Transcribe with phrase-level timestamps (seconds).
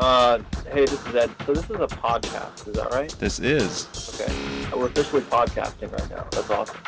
[0.00, 0.42] Uh,
[0.72, 1.30] hey, this is Ed.
[1.44, 3.10] So this is a podcast, is that right?
[3.18, 3.86] This is.
[4.18, 4.34] Okay.
[4.74, 6.26] We're officially podcasting right now.
[6.30, 6.78] That's awesome.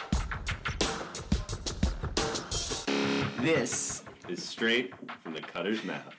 [3.44, 6.16] This is straight from the cutter's mouth.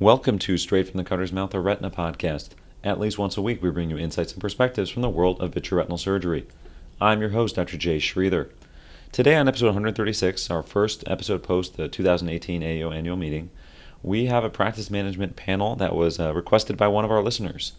[0.00, 2.50] Welcome to Straight from the Cutter's Mouth, a retina podcast.
[2.82, 5.52] At least once a week, we bring you insights and perspectives from the world of
[5.52, 6.48] vitreoretinal surgery.
[7.00, 7.76] I'm your host, Dr.
[7.76, 8.50] Jay Sridhar.
[9.12, 13.50] Today, on episode 136, our first episode post the 2018 AO annual meeting,
[14.02, 17.72] we have a practice management panel that was uh, requested by one of our listeners.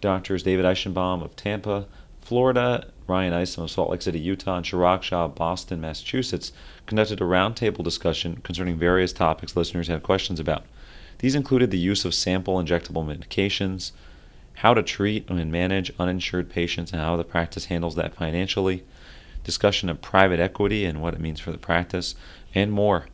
[0.00, 1.86] Doctors David Eichenbaum of Tampa,
[2.20, 6.52] Florida, Ryan Isom of Salt Lake City, Utah, and Chirag Shah of Boston, Massachusetts
[6.86, 10.64] conducted a roundtable discussion concerning various topics listeners had questions about.
[11.18, 13.92] These included the use of sample injectable medications,
[14.54, 18.82] how to treat and manage uninsured patients, and how the practice handles that financially,
[19.44, 22.16] discussion of private equity and what it means for the practice,
[22.54, 23.06] and more.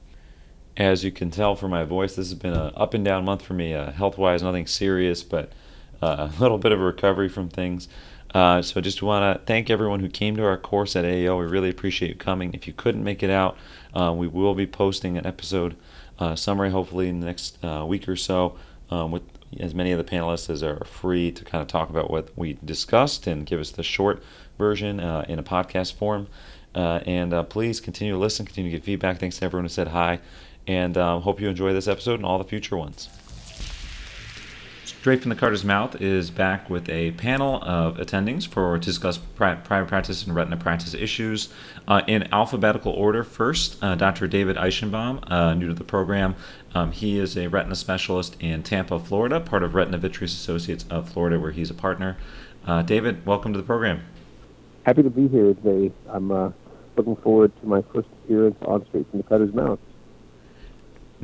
[0.77, 3.43] As you can tell from my voice, this has been an up and down month
[3.43, 5.53] for me, uh, health wise, nothing serious, but
[6.01, 7.89] uh, a little bit of a recovery from things.
[8.35, 11.39] Uh, so I just want to thank everyone who came to our course at AAO.
[11.39, 12.55] We really appreciate you coming.
[12.55, 13.59] If you couldn't make it out,
[13.95, 15.77] uh, we will be posting an episode
[16.19, 18.57] uh, summary hopefully in the next uh, week or so
[18.91, 19.23] um, with
[19.61, 22.59] as many of the panelists as are free to kind of talk about what we
[22.65, 24.23] discussed and give us the short
[24.57, 26.27] version in a podcast form.
[26.75, 29.19] and please continue to listen, continue to give feedback.
[29.19, 30.21] Thanks to everyone who said hi
[30.67, 33.09] and um, hope you enjoy this episode and all the future ones.
[34.85, 39.19] Straight from the Cutter's Mouth is back with a panel of attendings for to discuss
[39.19, 41.49] pri- private practice and retina practice issues.
[41.89, 44.29] Uh, in alphabetical order, first, uh, Dr.
[44.29, 46.37] David Eichenbaum, uh, new to the program.
[46.73, 51.09] Um, he is a retina specialist in Tampa, Florida, part of Retina Vitreous Associates of
[51.09, 52.17] Florida, where he's a partner.
[52.65, 54.03] Uh, David, welcome to the program.
[54.85, 55.93] Happy to be here today.
[56.09, 56.53] I'm uh,
[56.95, 59.81] looking forward to my first appearance on Straight from the Cutter's Mouth.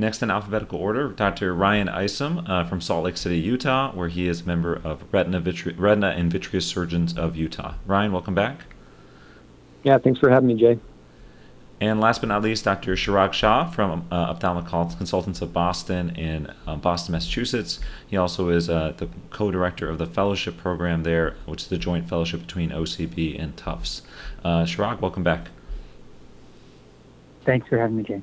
[0.00, 1.52] Next in alphabetical order, Dr.
[1.52, 5.40] Ryan Isom uh, from Salt Lake City, Utah, where he is a member of Retina,
[5.40, 7.74] Vitre- Retina and Vitreous Surgeons of Utah.
[7.84, 8.60] Ryan, welcome back.
[9.82, 10.78] Yeah, thanks for having me, Jay.
[11.80, 12.94] And last but not least, Dr.
[12.94, 17.80] Chirag Shah from uh, Ophthalmic Consultants of Boston in uh, Boston, Massachusetts.
[18.06, 22.08] He also is uh, the co-director of the fellowship program there, which is the joint
[22.08, 24.02] fellowship between OCB and Tufts.
[24.44, 25.48] Uh, Chirag, welcome back.
[27.44, 28.22] Thanks for having me, Jay.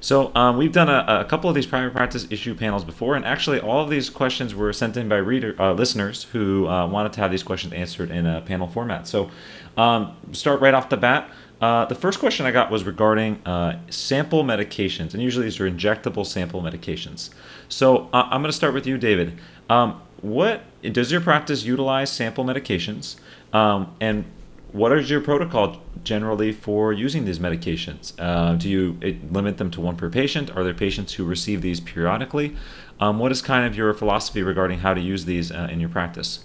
[0.00, 3.24] So um, we've done a, a, couple of these private practice issue panels before, and
[3.24, 7.12] actually all of these questions were sent in by reader uh, listeners who uh, wanted
[7.14, 9.08] to have these questions answered in a panel format.
[9.08, 9.30] So
[9.76, 11.30] um, start right off the bat.
[11.60, 15.70] Uh, the first question I got was regarding uh, sample medications, and usually these are
[15.70, 17.30] injectable sample medications.
[17.68, 19.38] So uh, I'm going to start with you, David.
[19.70, 23.16] Um, what does your practice utilize sample medications,
[23.54, 24.24] um, and
[24.72, 28.12] what is your protocol generally for using these medications?
[28.18, 28.98] Uh, do you
[29.30, 30.54] limit them to one per patient?
[30.56, 32.56] Are there patients who receive these periodically?
[33.00, 35.88] Um, what is kind of your philosophy regarding how to use these uh, in your
[35.88, 36.44] practice?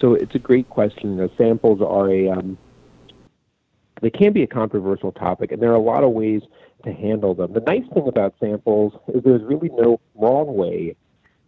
[0.00, 1.16] So it's a great question.
[1.16, 2.58] The samples are a um,
[4.02, 6.42] they can be a controversial topic, and there are a lot of ways
[6.84, 7.52] to handle them.
[7.52, 10.96] The nice thing about samples is there's really no wrong way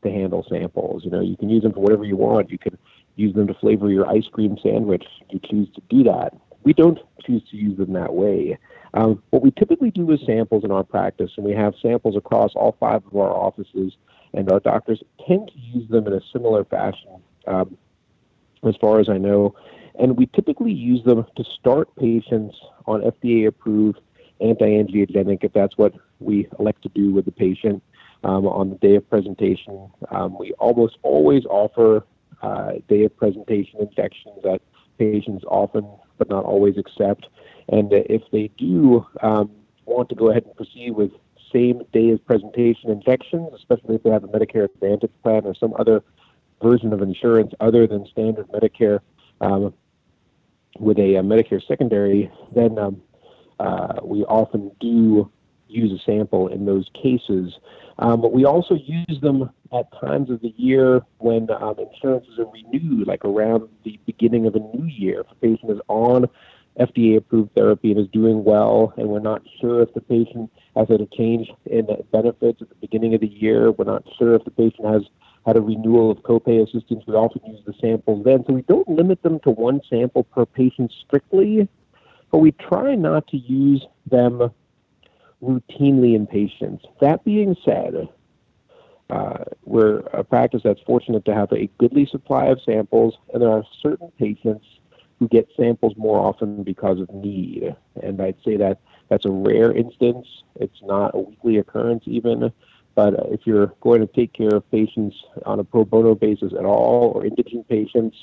[0.03, 1.05] to handle samples.
[1.05, 2.51] You know, you can use them for whatever you want.
[2.51, 2.79] You can
[3.19, 6.35] use them to flavor your ice cream sandwich you choose to do that.
[6.63, 8.59] We don't choose to use them that way.
[8.95, 12.53] Um, what we typically do is samples in our practice, and we have samples across
[12.55, 13.93] all five of our offices,
[14.33, 17.77] and our doctors tend to use them in a similar fashion, um,
[18.67, 19.55] as far as I know.
[19.99, 24.01] And we typically use them to start patients on FDA approved
[24.41, 27.83] anti angiogenic if that's what we elect to do with the patient
[28.25, 29.91] um, on the day of presentation.
[30.11, 32.07] Um, we almost always offer
[32.43, 34.61] uh, day of presentation injections that
[34.99, 35.87] patients often
[36.19, 37.27] but not always accept.
[37.69, 39.51] And if they do um,
[39.87, 41.13] want to go ahead and proceed with
[41.53, 45.75] same day of presentation injections, especially if they have a Medicare Advantage plan or some
[45.79, 46.03] other
[46.63, 49.01] version of insurance other than standard Medicare
[49.41, 49.73] um,
[50.79, 53.01] with a, a, Medicare secondary, then um,
[53.61, 55.31] uh, we often do
[55.69, 57.55] use a sample in those cases.
[57.99, 62.47] Um, but we also use them at times of the year when um, insurances are
[62.47, 65.21] renewed, like around the beginning of a new year.
[65.21, 66.27] If a patient is on
[66.79, 70.89] FDA approved therapy and is doing well, and we're not sure if the patient has
[70.89, 74.45] had a change in benefits at the beginning of the year, we're not sure if
[74.45, 75.03] the patient has
[75.45, 78.45] had a renewal of copay assistance, we often use the samples then.
[78.47, 81.69] So we don't limit them to one sample per patient strictly,
[82.31, 84.51] but we try not to use them
[85.43, 86.85] routinely in patients.
[87.01, 88.09] That being said,
[89.11, 93.51] uh, we're a practice that's fortunate to have a goodly supply of samples, and there
[93.51, 94.65] are certain patients
[95.19, 97.75] who get samples more often because of need.
[98.03, 100.27] And I'd say that that's a rare instance.
[100.57, 102.53] It's not a weekly occurrence, even.
[102.95, 106.65] But if you're going to take care of patients on a pro bono basis at
[106.65, 108.17] all, or indigent patients,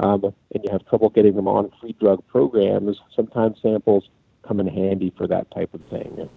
[0.00, 4.08] um, and you have trouble getting them on free drug programs, sometimes samples
[4.46, 6.28] come in handy for that type of thing.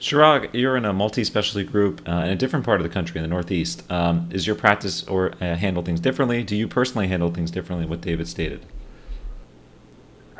[0.00, 3.22] Chirag, you're in a multi-specialty group uh, in a different part of the country in
[3.22, 3.82] the Northeast.
[3.90, 6.44] Um, is your practice or uh, handle things differently?
[6.44, 7.84] Do you personally handle things differently?
[7.86, 8.64] What David stated.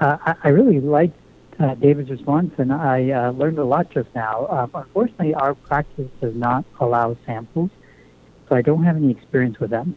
[0.01, 1.17] Uh, I, I really liked
[1.59, 4.47] uh, David's response, and I uh, learned a lot just now.
[4.47, 7.71] Uh, unfortunately, our practice does not allow samples,
[8.49, 9.97] so I don't have any experience with them.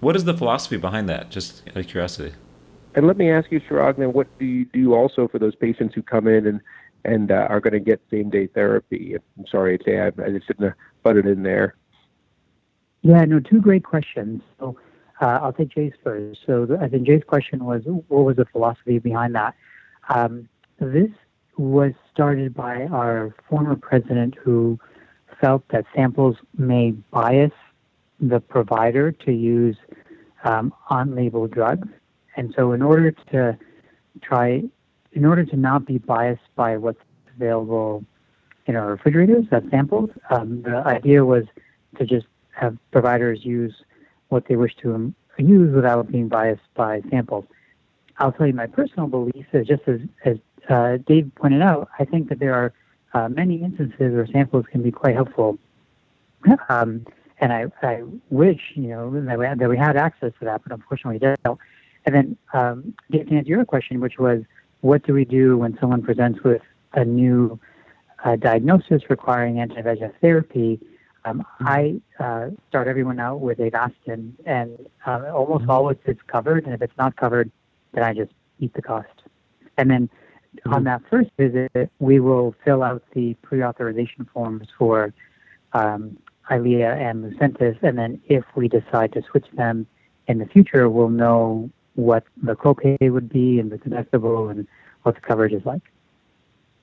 [0.00, 1.30] What is the philosophy behind that?
[1.30, 2.34] Just out of curiosity.
[2.96, 5.94] And let me ask you, Chirag, then what do you do also for those patients
[5.94, 6.60] who come in and
[7.04, 9.14] and uh, are going to get same day therapy?
[9.14, 11.76] I'm sorry, Jay, I, I just didn't put it in there.
[13.02, 14.42] Yeah, no, two great questions.
[14.58, 14.76] So
[15.20, 16.40] uh, I'll take Jay's first.
[16.46, 19.54] So the, I think Jay's question was, what was the philosophy behind that?
[20.08, 20.48] Um,
[20.80, 21.10] this
[21.56, 24.78] was started by our former president who
[25.40, 27.52] felt that samples may bias
[28.20, 29.76] the provider to use
[30.44, 31.88] um, on-label drugs.
[32.36, 33.56] And so in order to
[34.20, 34.62] try,
[35.14, 37.00] in order to not be biased by what's
[37.36, 38.04] available
[38.66, 41.44] in our refrigerators as samples, um, the idea was
[41.98, 43.74] to just have providers use
[44.28, 47.44] what they wish to use without being biased by samples.
[48.18, 50.36] I'll tell you my personal belief is just as, as
[50.68, 52.72] uh, Dave pointed out, I think that there are
[53.12, 55.58] uh, many instances where samples can be quite helpful.
[56.68, 57.06] Um,
[57.38, 60.62] and I, I wish, you know, that we, had, that we had access to that,
[60.62, 61.58] but unfortunately we don't.
[62.06, 64.42] And then, um, to answer your question, which was,
[64.84, 66.60] what do we do when someone presents with
[66.92, 67.58] a new
[68.22, 70.78] uh, diagnosis requiring anti-VEGF therapy?
[71.24, 76.66] Um, I uh, start everyone out with Avastin, and uh, almost always it's covered.
[76.66, 77.50] And if it's not covered,
[77.94, 79.22] then I just eat the cost.
[79.78, 80.10] And then
[80.66, 85.14] on that first visit, we will fill out the pre-authorization forms for
[85.72, 86.18] um,
[86.50, 89.86] Eylea and Lucentis, and then if we decide to switch them
[90.28, 94.66] in the future, we'll know what the copay would be and the deductible and
[95.02, 95.82] what the coverage is like.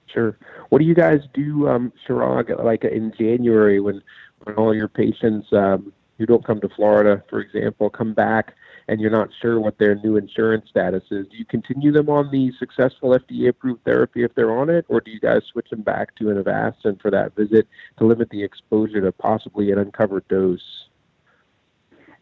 [0.08, 0.38] Sure.
[0.70, 4.02] What do you guys do, um, Chirag, like in January when,
[4.44, 8.54] when all your patients um, who don't come to Florida, for example, come back
[8.88, 11.28] and you're not sure what their new insurance status is?
[11.28, 15.00] Do you continue them on the successful FDA approved therapy if they're on it, or
[15.00, 17.68] do you guys switch them back to an Avastin for that visit
[18.00, 20.88] to limit the exposure to possibly an uncovered dose?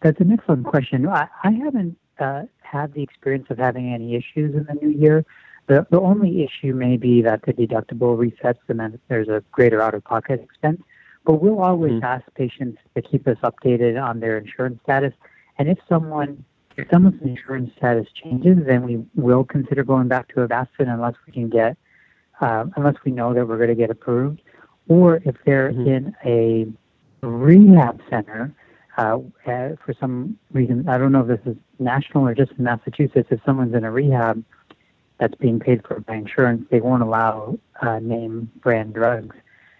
[0.01, 1.07] That's an excellent question.
[1.07, 5.25] I, I haven't uh, had the experience of having any issues in the new year.
[5.67, 9.81] The, the only issue may be that the deductible resets and then there's a greater
[9.81, 10.81] out of pocket expense.
[11.25, 12.05] But we'll always mm-hmm.
[12.05, 15.13] ask patients to keep us updated on their insurance status.
[15.57, 16.43] And if someone
[16.77, 21.33] if someone's insurance status changes, then we will consider going back to Avastin unless we
[21.33, 21.77] can get
[22.41, 24.41] uh, unless we know that we're going to get approved.
[24.87, 25.87] Or if they're mm-hmm.
[25.87, 28.51] in a rehab center
[28.99, 33.29] uh, for some reason, I don't know if this is national or just in Massachusetts,
[33.31, 34.43] if someone's in a rehab
[35.19, 39.35] that's being paid for by insurance, they won't allow uh, name brand drugs.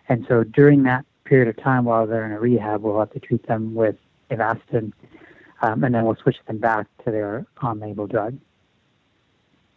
[0.07, 3.19] And so during that period of time while they're in a rehab, we'll have to
[3.19, 3.95] treat them with
[4.31, 4.93] Avastin,
[5.61, 8.37] um, and then we'll switch them back to their on-label drug.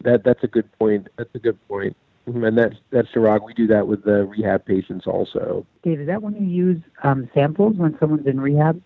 [0.03, 1.09] That that's a good point.
[1.17, 1.97] That's a good point.
[2.29, 2.45] Mm-hmm.
[2.45, 3.45] And that's that's Chirag.
[3.45, 5.67] We do that with the rehab patients also.
[5.83, 8.81] Dave, is that when you use um, samples when someone's in rehab?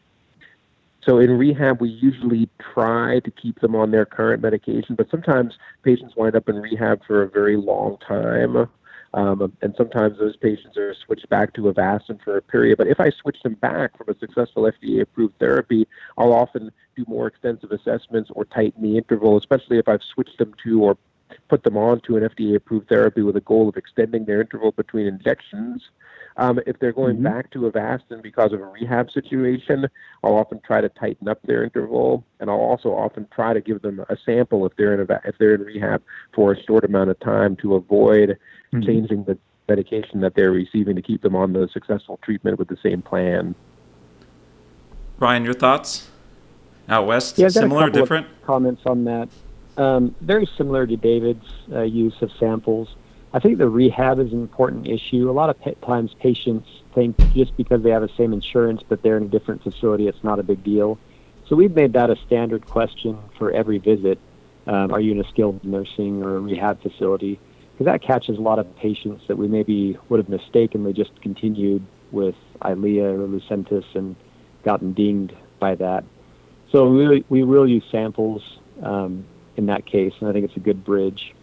[1.07, 5.55] So in rehab, we usually try to keep them on their current medication, but sometimes
[5.85, 8.69] patients wind up in rehab for a very long time.
[9.15, 12.77] Um, and sometimes those patients are switched back to Avastin for a period.
[12.77, 15.87] But if I switch them back from a successful FDA approved therapy,
[16.19, 20.53] I'll often do more extensive assessments or tighten the interval, especially if I've switched them
[20.65, 20.99] to or
[21.49, 24.73] put them on to an FDA approved therapy with a goal of extending their interval
[24.73, 25.89] between injections.
[26.39, 27.25] Um, if they're going mm-hmm.
[27.25, 29.89] back to Avastin because of a rehab situation,
[30.23, 33.81] I'll often try to tighten up their interval, and I'll also often try to give
[33.81, 36.03] them a sample if they're in a, if they're in rehab
[36.35, 38.37] for a short amount of time to avoid
[38.73, 38.83] mm-hmm.
[38.83, 39.39] changing the
[39.69, 43.55] medication that they're receiving to keep them on the successful treatment with the same plan.
[45.19, 46.11] Ryan, your thoughts?
[46.89, 48.27] Out west, yeah, similar, different?
[48.45, 49.29] comments on that.
[49.77, 52.95] Um, very similar to David's uh, use of samples.
[53.33, 55.29] I think the rehab is an important issue.
[55.29, 59.17] A lot of times patients think just because they have the same insurance but they're
[59.17, 60.99] in a different facility, it's not a big deal.
[61.49, 64.19] So we've made that a standard question for every visit.
[64.67, 67.39] Um, are you in a skilled nursing or a rehab facility?
[67.73, 71.87] Because that catches a lot of patients that we maybe would have mistakenly just continued
[72.11, 74.17] with Eylea or Lucentis and
[74.65, 76.05] gotten dinged by that.
[76.73, 78.43] So we, we will use samples
[78.83, 79.25] um,
[79.57, 81.35] in that case, and I think it's a good bridge.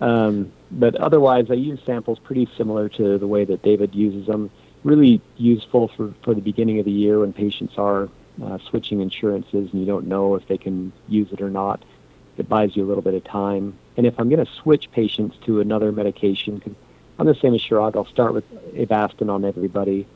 [0.00, 4.50] Um, but otherwise, I use samples pretty similar to the way that David uses them.
[4.84, 8.08] really useful for, for the beginning of the year when patients are
[8.44, 11.84] uh, switching insurances and you don't know if they can use it or not.
[12.36, 13.76] It buys you a little bit of time.
[13.96, 16.62] And if I'm going to switch patients to another medication,
[17.18, 17.96] I'm the same as Chirag.
[17.96, 20.06] I'll start with Avastin on everybody.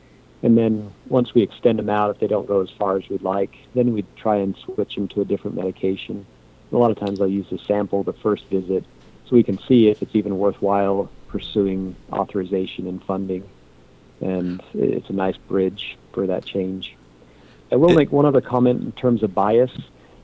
[0.41, 3.21] And then once we extend them out, if they don't go as far as we'd
[3.21, 6.25] like, then we'd try and switch them to a different medication.
[6.71, 8.85] A lot of times I'll use a sample the first visit
[9.25, 13.43] so we can see if it's even worthwhile pursuing authorization and funding.
[14.21, 16.95] And it's a nice bridge for that change.
[17.71, 19.71] I will make one other comment in terms of bias.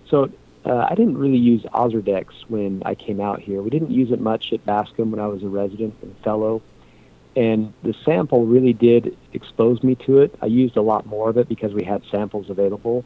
[0.09, 0.31] So
[0.65, 3.61] uh, I didn't really use Ozurdex when I came out here.
[3.61, 6.61] We didn't use it much at Bascom when I was a resident and fellow.
[7.35, 10.35] And the sample really did expose me to it.
[10.41, 13.05] I used a lot more of it because we had samples available.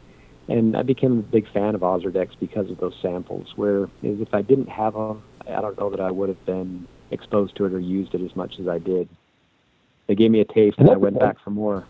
[0.50, 4.42] And I became a big fan of Ozurdex because of those samples, where if I
[4.42, 7.80] didn't have them, I don't know that I would have been exposed to it or
[7.80, 9.08] used it as much as I did.
[10.08, 11.86] They gave me a taste and I went back for more.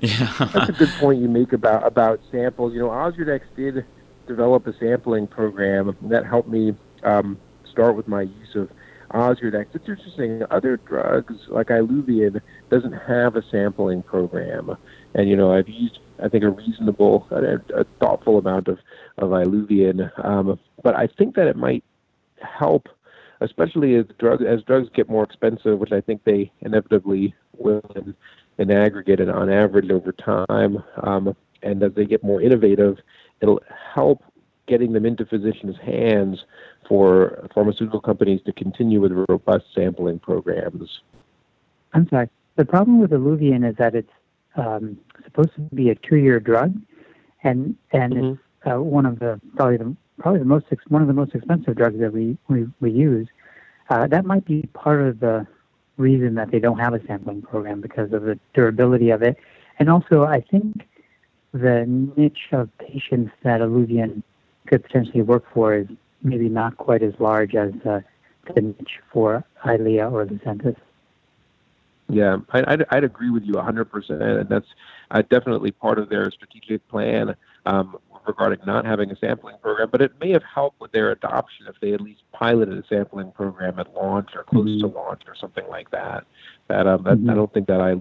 [0.00, 0.32] Yeah.
[0.54, 2.72] That's a good point you make about about samples.
[2.72, 3.84] You know, Ozurdex did
[4.26, 7.38] develop a sampling program that helped me um,
[7.70, 8.70] start with my use of
[9.12, 9.66] Ozurdex.
[9.74, 10.42] It's interesting.
[10.50, 14.76] Other drugs like Iluvien doesn't have a sampling program,
[15.14, 18.78] and you know I've used I think a reasonable, a, a thoughtful amount of
[19.18, 21.84] of Iluvien, um, but I think that it might
[22.42, 22.88] help,
[23.40, 28.14] especially as drug as drugs get more expensive, which I think they inevitably will in,
[28.58, 32.98] in aggregate and on average over time, um, and as they get more innovative,
[33.40, 33.60] it'll
[33.94, 34.22] help
[34.66, 36.44] getting them into physicians' hands
[36.88, 41.00] for pharmaceutical companies to continue with robust sampling programs.
[41.92, 42.28] I'm sorry.
[42.56, 44.10] The problem with Iluvien is that it's
[44.56, 46.74] um, supposed to be a two-year drug,
[47.42, 48.32] and and mm-hmm.
[48.32, 51.74] it's uh, one of the probably the probably the most one of the most expensive
[51.74, 53.28] drugs that we we, we use.
[53.88, 55.46] Uh, that might be part of the
[55.96, 59.36] reason that they don't have a sampling program because of the durability of it,
[59.78, 60.86] and also I think
[61.52, 61.84] the
[62.16, 64.22] niche of patients that Iluvien
[64.66, 65.88] could potentially work for is
[66.22, 68.00] maybe not quite as large as uh,
[68.54, 70.76] the niche for Eylea or Lucentis.
[72.08, 74.10] Yeah, I, I'd, I'd agree with you 100%.
[74.10, 74.66] And that's
[75.10, 77.36] uh, definitely part of their strategic plan
[77.66, 77.96] um,
[78.26, 79.88] regarding not having a sampling program.
[79.90, 83.32] But it may have helped with their adoption if they at least piloted a sampling
[83.32, 84.80] program at launch or close mm-hmm.
[84.80, 86.24] to launch or something like that.
[86.68, 87.30] That, um, that mm-hmm.
[87.30, 87.96] I don't think that I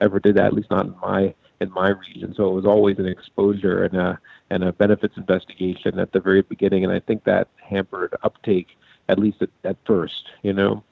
[0.00, 2.34] ever did that, at least not in my in my region.
[2.36, 4.18] So it was always an exposure and a
[4.50, 8.68] and a benefits investigation at the very beginning, and I think that hampered uptake
[9.08, 10.28] at least at, at first.
[10.42, 10.84] You know.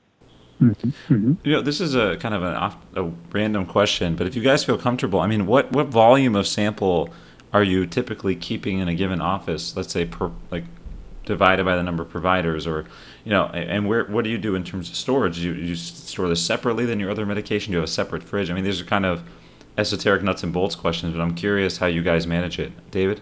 [0.61, 0.89] Mm-hmm.
[0.89, 1.33] mm-hmm.
[1.43, 4.43] You know, this is a kind of an off, a random question, but if you
[4.43, 7.09] guys feel comfortable, I mean, what what volume of sample
[7.53, 9.77] are you typically keeping in a given office?
[9.77, 10.65] Let's say per like
[11.25, 12.87] divided by the number of providers, or
[13.25, 15.37] you know, and where what do you do in terms of storage?
[15.37, 17.73] Do you, you store this separately than your other medication?
[17.73, 18.51] Do you have a separate fridge?
[18.51, 19.23] I mean, these are kind of
[19.77, 23.21] esoteric nuts and bolts questions, but I'm curious how you guys manage it, David.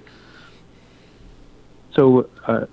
[1.95, 2.67] So, uh,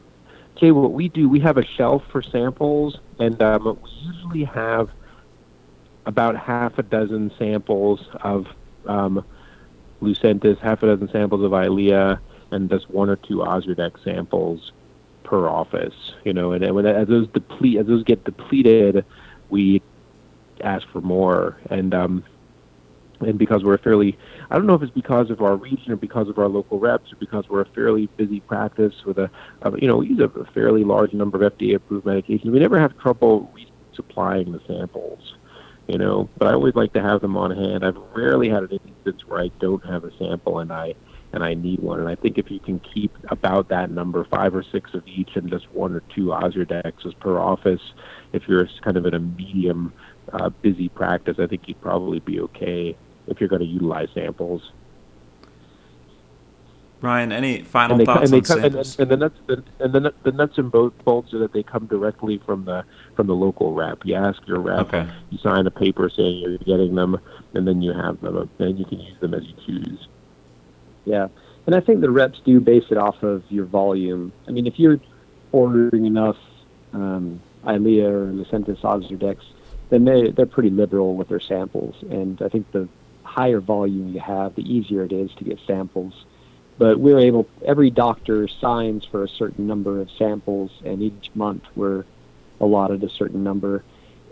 [0.55, 4.89] Jay, what we do, we have a shelf for samples, and um, we usually have
[6.05, 8.47] about half a dozen samples of
[8.85, 9.25] um,
[10.01, 12.19] Lucentis, half a dozen samples of Eylea,
[12.51, 14.71] and just one or two Ozurdex samples
[15.23, 16.13] per office.
[16.23, 19.05] You know, and, and when, as those deplete, as those get depleted,
[19.49, 19.81] we
[20.61, 21.57] ask for more.
[21.69, 22.23] And um,
[23.21, 24.17] and because we're a fairly,
[24.49, 27.11] I don't know if it's because of our region or because of our local reps
[27.13, 29.29] or because we're a fairly busy practice with a,
[29.61, 32.51] a you know, we use a fairly large number of FDA-approved medications.
[32.51, 33.51] We never have trouble
[33.93, 35.35] supplying the samples,
[35.87, 36.29] you know.
[36.37, 37.85] But I always like to have them on hand.
[37.85, 40.95] I've rarely had an instance where I don't have a sample and I
[41.33, 41.99] and I need one.
[41.99, 45.35] And I think if you can keep about that number, five or six of each,
[45.35, 47.81] and just one or two Ozurdexes per office,
[48.31, 49.93] if you're kind of in a medium
[50.31, 54.71] uh, busy practice, I think you'd probably be okay if you're going to utilize samples.
[57.01, 58.99] Ryan, any final and thoughts and on samples?
[58.99, 61.85] And, and, the nuts, the, and the, the nuts and bolts are that they come
[61.85, 62.83] directly from the
[63.15, 64.05] from the local rep.
[64.05, 65.07] You ask your rep, okay.
[65.29, 67.19] you sign a paper saying you're getting them,
[67.53, 70.07] and then you have them, and you can use them as you choose.
[71.05, 71.27] Yeah,
[71.65, 74.31] and I think the reps do base it off of your volume.
[74.47, 74.99] I mean, if you're
[75.51, 76.37] ordering enough
[76.93, 79.37] um, Eylea or Lucentis Ozurdex,
[79.89, 82.87] then they they're pretty liberal with their samples, and I think the
[83.23, 86.13] higher volume you have, the easier it is to get samples.
[86.77, 91.63] But we're able, every doctor signs for a certain number of samples, and each month
[91.75, 92.03] we're
[92.59, 93.83] allotted a certain number.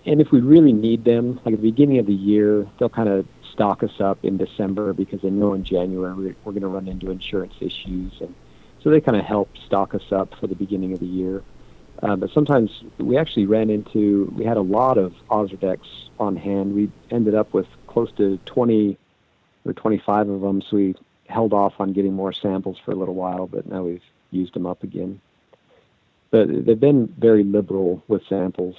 [0.05, 3.07] And if we really need them, like at the beginning of the year, they'll kind
[3.07, 6.87] of stock us up in December because they know in January we're, going to run
[6.87, 8.11] into insurance issues.
[8.19, 8.33] And
[8.81, 11.43] so they kind of help stock us up for the beginning of the year.
[12.01, 15.79] Uh, but sometimes we actually ran into, we had a lot of Ozurdex
[16.19, 16.73] on hand.
[16.73, 18.97] We ended up with close to 20
[19.65, 20.95] or 25 of them, so we
[21.33, 24.65] held off on getting more samples for a little while, but now we've used them
[24.65, 25.19] up again.
[26.31, 28.75] But they've been very liberal with samples.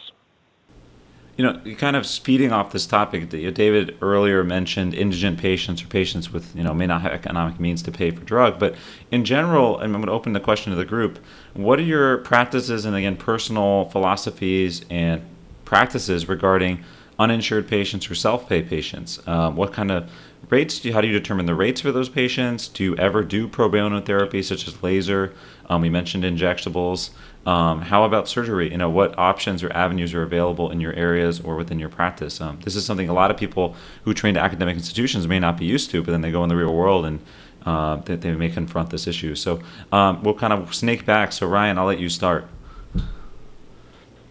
[1.37, 6.33] You know, kind of speeding off this topic, David earlier mentioned indigent patients or patients
[6.33, 8.61] with, you know, may not have economic means to pay for drug.
[8.61, 8.77] But
[9.11, 11.19] in general, and I'm going to open the question to the group,
[11.55, 15.23] what are your practices and, again, personal philosophies and
[15.65, 16.85] practices regarding
[17.19, 19.21] uninsured patients or self-pay patients?
[19.27, 20.09] Um, what kind of
[20.51, 22.69] rates do you, how do you determine the rates for those patients?
[22.69, 25.33] Do you ever do pro bono therapy such as laser?
[25.69, 27.11] Um, we mentioned injectables.
[27.47, 28.71] Um, how about surgery?
[28.71, 32.41] You know, what options or avenues are available in your areas or within your practice?
[32.41, 35.57] Um, this is something a lot of people who train to academic institutions may not
[35.57, 37.21] be used to, but then they go in the real world and
[37.67, 39.35] uh, they, they, may confront this issue.
[39.35, 39.61] So
[39.93, 41.33] um, we'll kind of snake back.
[41.33, 42.47] So Ryan, I'll let you start.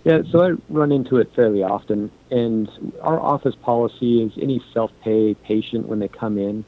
[0.03, 2.69] Yeah, so I run into it fairly often, and
[3.01, 6.65] our office policy is any self-pay patient when they come in,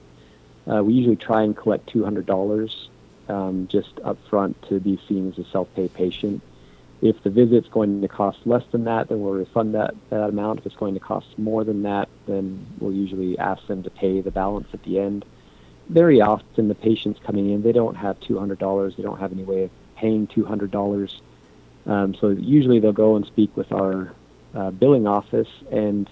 [0.68, 2.90] uh, we usually try and collect two hundred dollars
[3.28, 6.42] um, just up front to be seen as a self-pay patient.
[7.02, 10.60] If the visit's going to cost less than that, then we'll refund that, that amount.
[10.60, 14.22] If it's going to cost more than that, then we'll usually ask them to pay
[14.22, 15.26] the balance at the end.
[15.90, 18.96] Very often, the patients coming in, they don't have $200.
[18.96, 21.20] They don't have any way of paying $200.
[21.86, 24.14] Um, so usually they'll go and speak with our
[24.54, 26.10] uh, billing office, and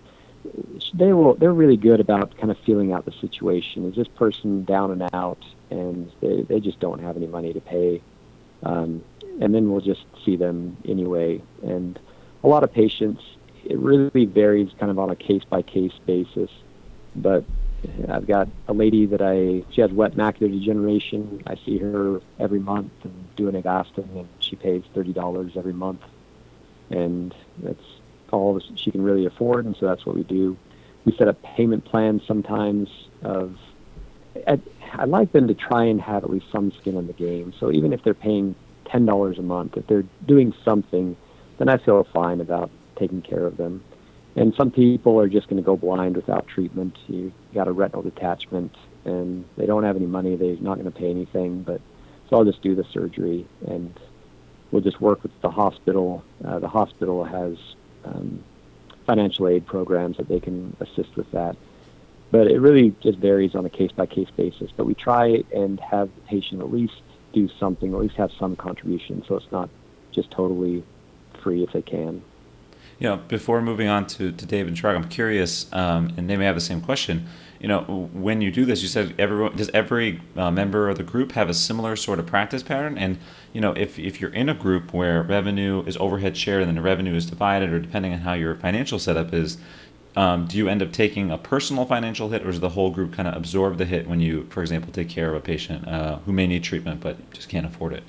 [0.94, 1.36] they will.
[1.36, 3.89] They're really good about kind of feeling out the situation.
[3.89, 5.44] Is this person down and out?
[5.74, 8.01] and they, they just don't have any money to pay.
[8.63, 9.03] Um,
[9.42, 11.42] and then we'll just see them anyway.
[11.63, 12.00] And
[12.44, 13.22] a lot of patients,
[13.65, 16.50] it really varies kind of on a case by case basis.
[17.15, 17.44] But
[18.10, 21.44] I've got a lady that I, she has wet macular degeneration.
[21.48, 26.02] I see her every month and do an Avastin, and she pays $30 every month.
[26.90, 27.84] And that's
[28.32, 30.58] all she can really afford, and so that's what we do.
[31.06, 32.89] We set up payment plans sometimes
[33.22, 33.58] of
[34.48, 34.60] at,
[34.93, 37.54] I'd like them to try and have at least some skin in the game.
[37.60, 41.15] So even if they're paying ten dollars a month, if they're doing something,
[41.58, 43.84] then I feel fine about taking care of them.
[44.36, 46.98] And some people are just going to go blind without treatment.
[47.08, 50.36] You got a retinal detachment, and they don't have any money.
[50.36, 51.82] They're not going to pay anything, but
[52.30, 53.93] so I'll just do the surgery, and
[54.72, 56.24] we'll just work with the hospital.
[56.43, 57.58] Uh, the hospital has
[58.06, 58.43] um,
[59.06, 61.56] financial aid programs that they can assist with that
[62.34, 64.72] but it really just varies on a case by case basis.
[64.76, 67.00] But we try and have the patient at least
[67.32, 69.69] do something, at least have some contribution, so it's not
[70.12, 70.84] just totally
[71.43, 72.24] free if they can.
[73.04, 76.38] You know, before moving on to, to Dave and Chirag, I'm curious, um, and they
[76.38, 77.28] may have the same question.
[77.60, 81.04] You know, when you do this, you said everyone does every uh, member of the
[81.04, 82.98] group have a similar sort of practice pattern?
[82.98, 83.18] And
[83.52, 86.76] you know, if if you're in a group where revenue is overhead shared and then
[86.76, 89.58] the revenue is divided, or depending on how your financial setup is,
[90.16, 93.12] um, do you end up taking a personal financial hit, or does the whole group
[93.12, 96.20] kind of absorb the hit when you, for example, take care of a patient uh,
[96.20, 98.04] who may need treatment but just can't afford it?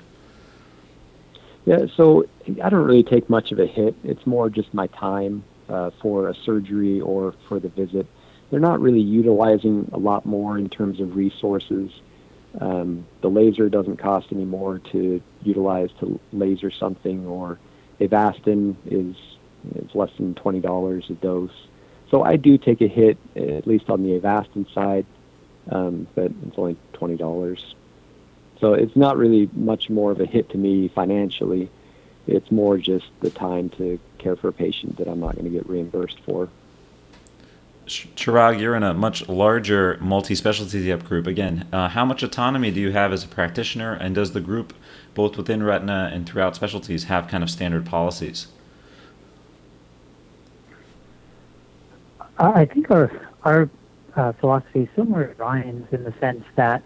[1.65, 2.25] Yeah, so
[2.63, 3.95] I don't really take much of a hit.
[4.03, 8.05] It's more just my time uh, for a surgery or for the visit.
[8.51, 11.91] They're not really utilizing a lot more in terms of resources.
[12.61, 17.59] Um, the laser doesn't cost any more to utilize to laser something, or
[17.99, 19.15] Avastin is
[19.75, 21.67] is less than twenty dollars a dose.
[22.11, 25.05] So I do take a hit, at least on the Avastin side,
[25.71, 27.75] um, but it's only twenty dollars.
[28.59, 31.69] So it's not really much more of a hit to me financially.
[32.27, 35.51] It's more just the time to care for a patient that I'm not going to
[35.51, 36.49] get reimbursed for.
[37.85, 41.27] Chirag, you're in a much larger multi-specialty group.
[41.27, 44.73] Again, uh, how much autonomy do you have as a practitioner, and does the group,
[45.13, 48.47] both within retina and throughout specialties, have kind of standard policies?
[52.39, 53.11] I think our
[53.43, 53.69] our
[54.15, 56.81] uh, philosophy is similar to Ryan's in the sense that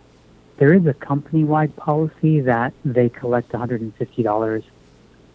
[0.59, 4.63] there is a company-wide policy that they collect $150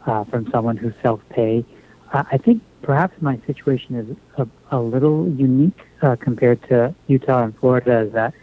[0.06, 1.64] uh, from someone who self-pay.
[2.12, 7.44] Uh, I think perhaps my situation is a, a little unique uh, compared to Utah
[7.44, 8.34] and Florida, that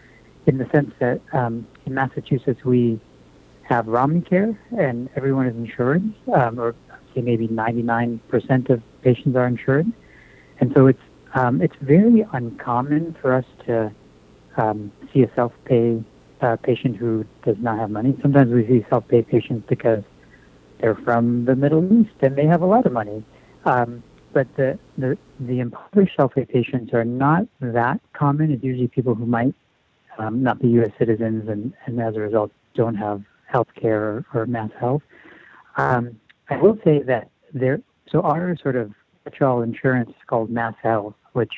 [0.46, 3.00] in the sense that um, in Massachusetts we
[3.62, 6.02] have Romney Care and everyone is insured,
[6.34, 6.74] um, or
[7.14, 9.86] say maybe 99% of patients are insured,
[10.58, 11.00] and so it's
[11.34, 13.90] um, it's very uncommon for us to
[14.56, 16.02] um, see a self-pay
[16.42, 18.16] uh, patient who does not have money.
[18.20, 20.02] Sometimes we see self-pay patients because
[20.80, 23.24] they're from the Middle East and they have a lot of money.
[23.64, 24.02] Um,
[24.32, 28.50] but the, the, the impoverished self-pay patients are not that common.
[28.50, 29.54] It's usually people who might
[30.18, 30.90] um, not be U.S.
[30.98, 35.02] citizens and, and as a result don't have health care or, or mass health.
[35.76, 38.92] Um, I will say that there, so our sort of
[39.24, 41.52] catch-all insurance is called Mass Health, which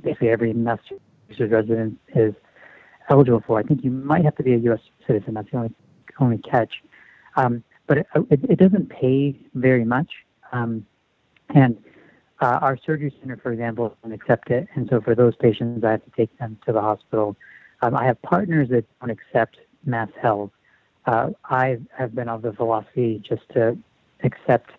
[0.00, 1.00] basically every Massachusetts
[1.38, 2.34] resident is
[3.08, 3.58] eligible for.
[3.58, 4.80] I think you might have to be a U.S.
[5.06, 5.34] citizen.
[5.34, 5.74] That's the only
[6.18, 6.72] only catch.
[7.36, 10.10] Um, but it, it, it, doesn't pay very much.
[10.52, 10.86] Um,
[11.50, 11.76] and
[12.40, 14.66] uh, our surgery center, for example, doesn't accept it.
[14.74, 17.36] And so for those patients, I have to take them to the hospital.
[17.82, 20.50] Um, I have partners that don't accept Mass Health.
[21.06, 23.78] Uh, I have been of the philosophy just to
[24.24, 24.70] accept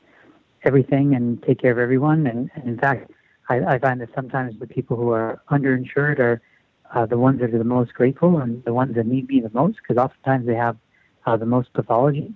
[0.63, 2.27] everything and take care of everyone.
[2.27, 3.11] And, and in fact,
[3.49, 6.41] I, I, find that sometimes the people who are underinsured are
[6.93, 9.51] uh, the ones that are the most grateful and the ones that need me the
[9.53, 10.77] most because oftentimes they have
[11.25, 12.33] uh, the most pathology.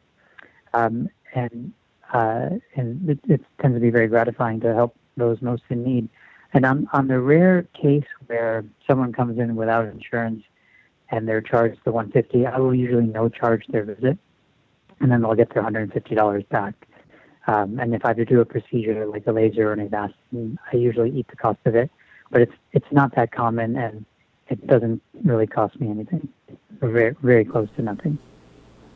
[0.74, 1.74] Um, and
[2.14, 6.10] uh, and it, it, tends to be very gratifying to help those most in need.
[6.54, 10.44] And on, on the rare case where someone comes in without insurance
[11.10, 14.18] and they're charged the 150, I will usually no charge their visit,
[15.00, 16.74] and then they'll get their $150 back.
[17.48, 20.58] Um, and if I have to do a procedure like a laser or an Avastin,
[20.72, 21.90] I usually eat the cost of it.
[22.30, 24.06] But it's it's not that common, and
[24.52, 26.28] it doesn't really cost me anything.
[26.82, 28.18] very very close to nothing.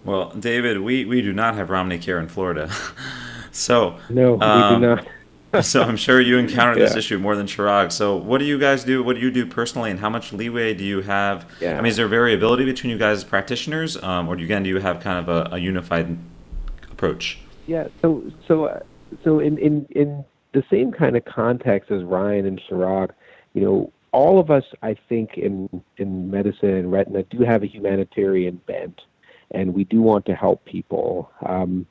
[0.04, 2.70] Well, David, we, we do not have Romney Care in Florida,
[3.52, 5.08] so no, um, we do um, not.
[5.66, 6.86] so I'm sure you encountered yeah.
[6.86, 7.92] this issue more than Chirag.
[7.92, 9.02] So what do you guys do?
[9.02, 11.50] What do you do personally, and how much leeway do you have?
[11.60, 11.78] Yeah.
[11.78, 14.64] I mean, is there variability between you guys as practitioners, um, or do you, again
[14.64, 16.18] do you have kind of a, a unified
[16.92, 17.40] approach?
[17.68, 17.88] Yeah.
[18.02, 18.80] So so uh,
[19.24, 23.12] so in in in the same kind of context as Ryan and Chirag,
[23.54, 27.68] you know, all of us, I think, in in medicine and retina, do have a
[27.68, 29.02] humanitarian bent
[29.52, 31.32] and we do want to help people.
[31.46, 31.86] Um,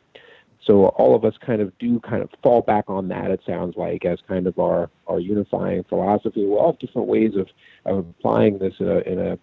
[0.66, 3.30] so all of us kind of do kind of fall back on that.
[3.30, 6.46] It sounds like as kind of our our unifying philosophy.
[6.46, 7.48] We all have different ways of,
[7.84, 9.38] of applying this in a, in a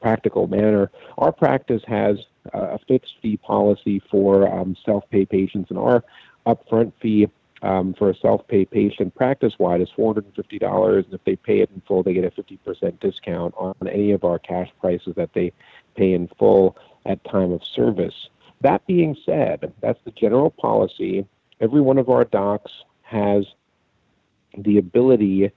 [0.00, 0.90] practical manner.
[1.18, 2.16] Our practice has
[2.52, 6.02] a fixed fee policy for um, self-pay patients, and our
[6.46, 7.28] upfront fee
[7.64, 12.02] um, for a self-pay patient practice-wide is $450, and if they pay it in full,
[12.02, 15.50] they get a 50% discount on any of our cash prices that they
[15.96, 18.28] pay in full at time of service.
[18.60, 21.26] That being said, that's the general policy.
[21.60, 22.72] Every one of our docs
[23.02, 23.46] has
[24.58, 25.50] the ability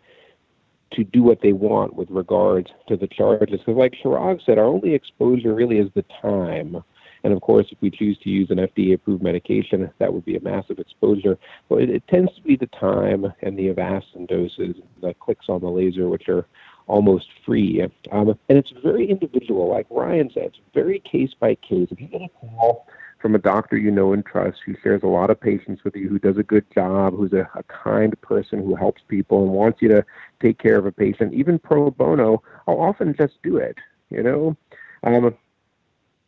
[0.92, 3.60] to do what they want with regards to the charges.
[3.60, 6.84] Because, like Chirag said, our only exposure really is the time.
[7.28, 10.38] And of course, if we choose to use an FDA approved medication, that would be
[10.38, 11.38] a massive exposure.
[11.68, 15.60] But it, it tends to be the time and the Avastin doses, the clicks on
[15.60, 16.48] the laser, which are
[16.88, 17.86] almost free.
[18.14, 21.90] Um, and it's very individual, like Ryan said, it's very case by case.
[21.92, 22.88] If you get a call
[23.20, 26.08] from a doctor you know and trust who shares a lot of patients with you,
[26.08, 29.82] who does a good job, who's a, a kind person who helps people and wants
[29.82, 30.06] you to
[30.42, 33.76] take care of a patient, even pro bono, I'll often just do it.
[34.10, 34.58] You know,
[35.04, 35.36] um,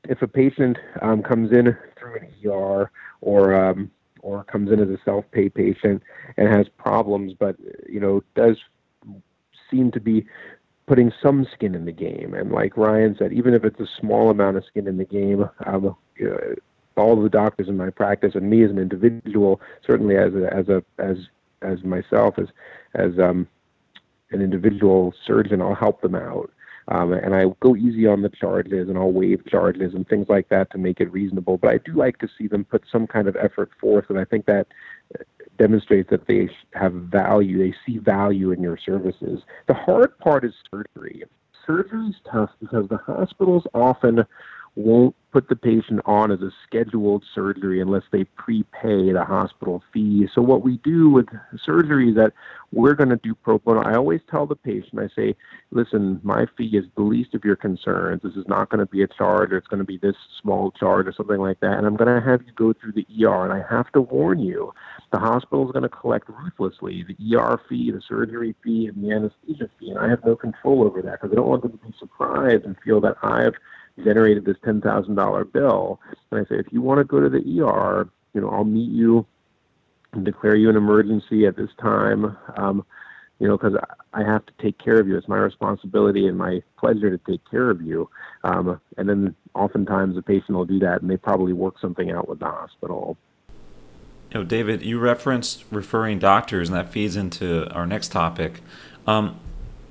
[0.03, 4.89] if a patient um, comes in through an ER or um, or comes in as
[4.89, 6.03] a self-pay patient
[6.37, 7.55] and has problems, but
[7.87, 8.57] you know does
[9.69, 10.25] seem to be
[10.87, 12.33] putting some skin in the game.
[12.33, 15.47] And like Ryan said, even if it's a small amount of skin in the game,
[15.67, 15.95] um,
[16.97, 20.67] all the doctors in my practice and me as an individual, certainly as a, as
[20.69, 21.17] a as
[21.61, 22.47] as myself as
[22.95, 23.47] as um,
[24.31, 26.51] an individual surgeon, I'll help them out.
[26.89, 30.49] Um, and I go easy on the charges and I'll waive charges and things like
[30.49, 31.57] that to make it reasonable.
[31.57, 34.25] But I do like to see them put some kind of effort forth, and I
[34.25, 34.67] think that
[35.57, 37.59] demonstrates that they have value.
[37.59, 39.41] They see value in your services.
[39.67, 41.23] The hard part is surgery.
[41.67, 44.25] Surgery is tough because the hospitals often
[44.75, 50.27] won't put the patient on as a scheduled surgery unless they prepay the hospital fee.
[50.33, 51.27] So what we do with
[51.63, 52.33] surgery is that
[52.71, 53.81] we're going to do pro bono.
[53.81, 55.35] I always tell the patient, I say,
[55.71, 58.21] listen, my fee is the least of your concerns.
[58.23, 60.71] This is not going to be a charge or it's going to be this small
[60.71, 61.77] charge or something like that.
[61.77, 63.43] And I'm going to have you go through the ER.
[63.43, 64.73] And I have to warn you,
[65.11, 69.11] the hospital is going to collect ruthlessly the ER fee, the surgery fee, and the
[69.11, 69.91] anesthesia fee.
[69.91, 72.65] And I have no control over that because I don't want them to be surprised
[72.65, 73.53] and feel that I've
[74.03, 75.99] generated this ten thousand dollar bill.
[76.31, 78.89] And I say, if you want to go to the ER, you know, I'll meet
[78.89, 79.25] you
[80.13, 82.37] and declare you an emergency at this time.
[82.57, 82.85] Um,
[83.39, 83.77] you know, because
[84.13, 85.17] I have to take care of you.
[85.17, 88.09] It's my responsibility and my pleasure to take care of you.
[88.43, 92.27] Um, and then oftentimes the patient will do that, and they probably work something out
[92.27, 93.17] with the hospital.
[94.31, 98.61] You know, David, you referenced referring doctors, and that feeds into our next topic.
[99.07, 99.39] Um,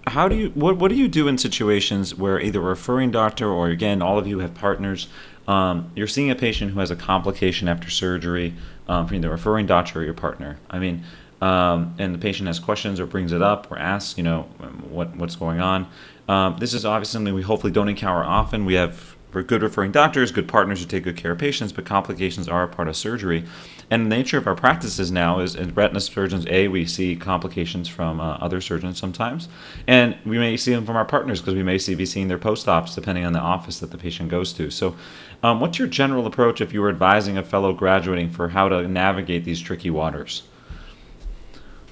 [0.09, 3.49] how do you what what do you do in situations where either a referring doctor
[3.49, 5.09] or again all of you have partners
[5.47, 8.55] um, you're seeing a patient who has a complication after surgery
[8.87, 10.59] um, from either referring doctor or your partner?
[10.71, 11.05] I mean
[11.40, 14.42] um, and the patient has questions or brings it up or asks you know
[14.90, 15.88] what what's going on.
[16.29, 18.64] Um, this is obviously something we hopefully don't encounter often.
[18.64, 21.85] We have we're good referring doctors, good partners who take good care of patients, but
[21.85, 23.45] complications are a part of surgery.
[23.91, 27.88] And the nature of our practices now is in retina surgeons, A, we see complications
[27.88, 29.49] from uh, other surgeons sometimes,
[29.87, 32.38] and we may see them from our partners because we may see, be seeing their
[32.38, 34.71] post ops depending on the office that the patient goes to.
[34.71, 34.97] So,
[35.43, 38.88] um, what's your general approach if you were advising a fellow graduating for how to
[38.88, 40.43] navigate these tricky waters?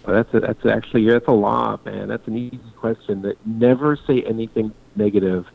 [0.07, 2.09] That's a, that's actually that's a lot, man.
[2.09, 3.23] That's an easy question.
[3.23, 5.47] That never say anything negative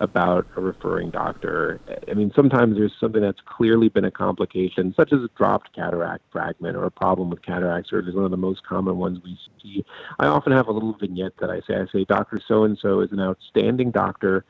[0.00, 1.78] about a referring doctor.
[2.10, 6.24] I mean, sometimes there's something that's clearly been a complication, such as a dropped cataract
[6.32, 9.84] fragment or a problem with cataract surgery, one of the most common ones we see.
[10.18, 12.40] I often have a little vignette that I say, I say, Dr.
[12.46, 14.44] So-and-so is an outstanding doctor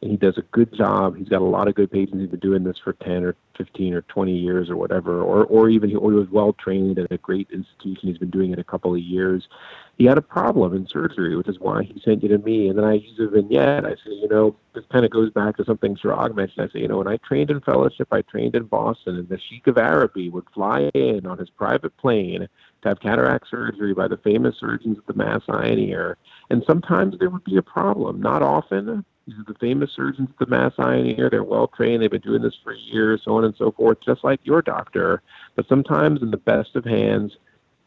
[0.00, 1.16] and he does a good job.
[1.16, 2.20] He's got a lot of good patients.
[2.20, 5.68] He's been doing this for 10 or 15 or 20 years or whatever, or, or
[5.68, 8.08] even he, or he was well trained at a great institution.
[8.08, 9.48] He's been doing it a couple of years.
[9.96, 12.68] He had a problem in surgery, which is why he sent you to me.
[12.68, 13.84] And then I use a vignette.
[13.84, 16.68] I say, you know, this kind of goes back to something Chirag mentioned.
[16.68, 19.38] I say, you know, when I trained in fellowship, I trained in Boston, and the
[19.48, 22.48] Sheikh of Araby would fly in on his private plane
[22.82, 26.18] to have cataract surgery by the famous surgeons at the Mass Eye and Ear.
[26.50, 28.20] And sometimes there would be a problem.
[28.20, 31.30] Not often, these are the famous surgeons at the Mass Eye and Ear.
[31.30, 32.02] They're well trained.
[32.02, 35.22] They've been doing this for years, so on and so forth, just like your doctor.
[35.56, 37.36] But sometimes, in the best of hands,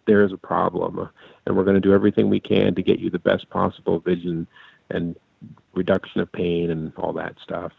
[0.08, 1.10] there is a problem,
[1.46, 4.48] and we're going to do everything we can to get you the best possible vision
[4.90, 5.16] and
[5.74, 7.72] reduction of pain and all that stuff.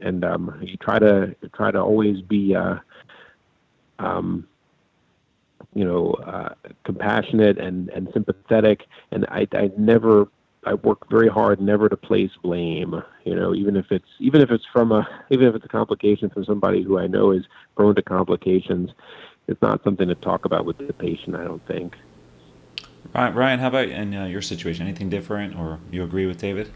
[0.00, 2.76] And um, you try to try to always be, uh,
[3.98, 4.46] um,
[5.74, 8.86] you know, uh, compassionate and, and sympathetic.
[9.10, 10.28] And I, I never
[10.64, 13.02] I work very hard never to place blame.
[13.24, 16.30] You know, even if it's even if it's from a even if it's a complication
[16.30, 17.44] from somebody who I know is
[17.76, 18.90] prone to complications,
[19.48, 21.34] it's not something to talk about with the patient.
[21.34, 21.96] I don't think.
[23.14, 24.86] Ryan, how about in uh, your situation?
[24.86, 26.70] Anything different, or you agree with David?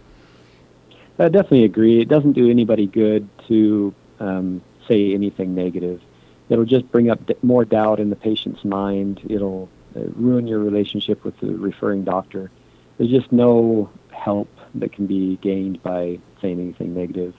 [1.18, 2.00] I definitely agree.
[2.00, 6.02] It doesn't do anybody good to um, say anything negative.
[6.48, 9.20] It'll just bring up more doubt in the patient's mind.
[9.28, 12.50] It'll uh, ruin your relationship with the referring doctor
[12.98, 17.34] there's just no help that can be gained by saying anything negative.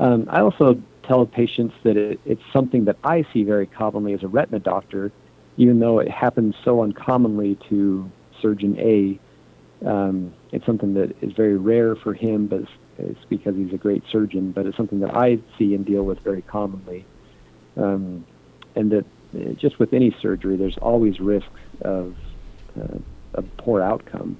[0.00, 4.22] Um, I also tell patients that it, it's something that I see very commonly as
[4.22, 5.12] a retina doctor,
[5.56, 9.20] even though it happens so uncommonly to surgeon A.
[9.86, 13.76] Um, it's something that is very rare for him, but it's, it's, because he's a
[13.76, 14.52] great surgeon.
[14.52, 17.04] But it's something that I see and deal with very commonly,
[17.76, 18.24] um,
[18.74, 19.04] and that
[19.34, 21.50] uh, just with any surgery, there's always risk
[21.82, 22.16] of
[22.80, 22.98] uh,
[23.34, 24.38] a poor outcome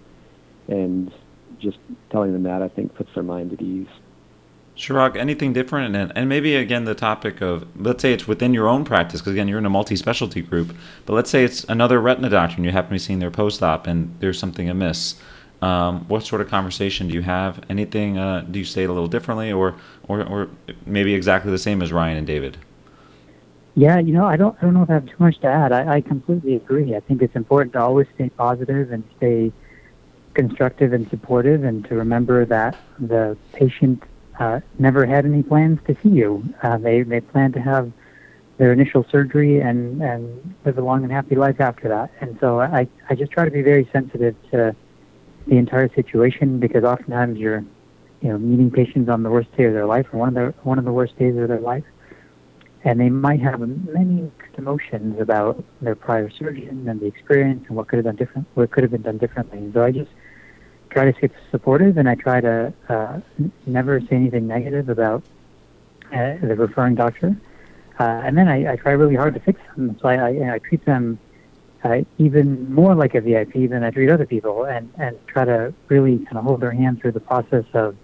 [0.68, 1.12] and
[1.58, 1.78] just
[2.10, 3.88] telling them that I think puts their mind at ease.
[4.76, 5.94] Chirag, anything different?
[5.94, 9.32] And, and maybe again the topic of let's say it's within your own practice because
[9.32, 10.74] again you're in a multi-specialty group,
[11.06, 13.86] but let's say it's another retina doctor and you happen to be seeing their post-op
[13.86, 15.14] and there's something amiss.
[15.62, 17.64] Um, what sort of conversation do you have?
[17.70, 18.18] Anything?
[18.18, 19.76] Uh, do you say it a little differently, or,
[20.08, 20.50] or or
[20.84, 22.58] maybe exactly the same as Ryan and David?
[23.74, 25.72] Yeah, you know, I don't I don't know if I have too much to add.
[25.72, 26.94] I, I completely agree.
[26.94, 29.52] I think it's important to always stay positive and stay
[30.34, 34.02] constructive and supportive, and to remember that the patient
[34.38, 36.44] uh, never had any plans to see you.
[36.62, 37.92] Uh, they they planned to have
[38.58, 42.10] their initial surgery and and live a long and happy life after that.
[42.20, 44.74] And so I I just try to be very sensitive to
[45.46, 47.64] the entire situation because oftentimes you're
[48.20, 50.54] you know meeting patients on the worst day of their life or one of the
[50.62, 51.84] one of the worst days of their life
[52.84, 57.88] and they might have many emotions about their prior surgeon and the experience and what
[57.88, 59.58] could have done different, what could have been done differently.
[59.58, 60.10] And so I just
[60.94, 63.20] try to stay supportive, and I try to uh,
[63.66, 65.24] never say anything negative about
[66.12, 67.36] uh, the referring doctor.
[67.98, 69.98] Uh, and then I, I try really hard to fix them.
[70.00, 71.18] So I, I, I treat them
[71.82, 75.74] uh, even more like a VIP than I treat other people, and and try to
[75.88, 77.96] really kind of hold their hand through the process of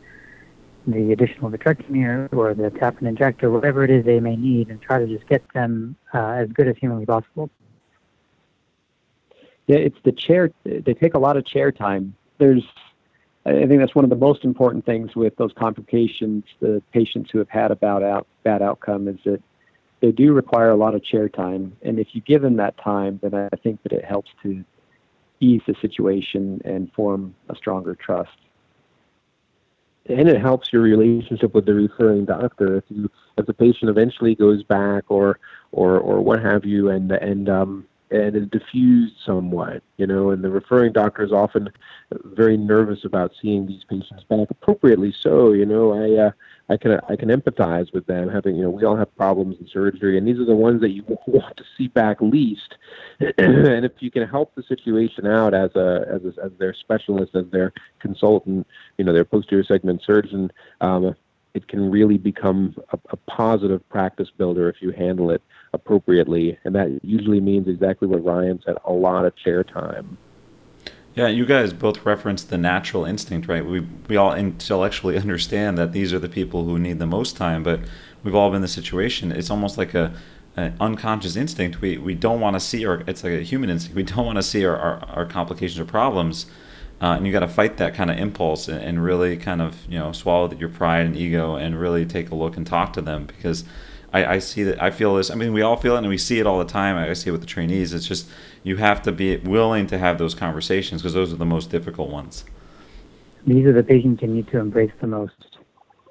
[0.86, 4.36] the additional vitrectomy or, or the tap and inject or whatever it is they may
[4.36, 7.50] need, and try to just get them uh, as good as humanly possible.
[9.66, 10.50] Yeah, it's the chair.
[10.64, 12.64] They take a lot of chair time there's
[13.46, 17.38] I think that's one of the most important things with those complications, the patients who
[17.38, 19.42] have had a bad, out, bad outcome, is that
[20.00, 21.74] they do require a lot of chair time.
[21.82, 24.62] And if you give them that time, then I think that it helps to
[25.40, 28.30] ease the situation and form a stronger trust.
[30.06, 32.76] And it helps your relationship with the referring doctor.
[32.76, 35.38] If you, if the patient eventually goes back or,
[35.72, 40.42] or, or what have you, and and um, and is diffused somewhat, you know, and
[40.42, 41.70] the referring doctor is often
[42.24, 46.30] very nervous about seeing these patients back, appropriately so, you know, I, uh,
[46.70, 49.66] I can I can empathize with them having you know we all have problems in
[49.66, 52.76] surgery and these are the ones that you want to see back least.
[53.38, 57.34] And if you can help the situation out as a as, a, as their specialist
[57.34, 58.66] as their consultant
[58.98, 61.16] you know their posterior segment surgeon um,
[61.54, 66.58] it can really become a, a positive practice builder if you handle it appropriately.
[66.64, 70.18] And that usually means exactly what Ryan said a lot of chair time.
[71.14, 73.64] Yeah, you guys both referenced the natural instinct, right?
[73.64, 77.62] We we all intellectually understand that these are the people who need the most time,
[77.62, 77.80] but
[78.22, 79.32] we've all been in the situation.
[79.32, 80.14] It's almost like a
[80.56, 81.80] an unconscious instinct.
[81.80, 83.96] We we don't want to see our it's like a human instinct.
[83.96, 86.46] We don't want to see our, our, our complications or problems.
[87.00, 89.86] Uh, and you got to fight that kind of impulse and, and, really kind of
[89.88, 93.00] you know swallow your pride and ego and really take a look and talk to
[93.00, 93.64] them because
[94.12, 95.30] I, I see that I feel this.
[95.30, 96.96] I mean, we all feel it and we see it all the time.
[96.96, 97.94] I see it with the trainees.
[97.94, 98.28] It's just
[98.62, 102.10] you have to be willing to have those conversations because those are the most difficult
[102.10, 102.44] ones.
[103.46, 105.58] These are the patients you need to embrace the most.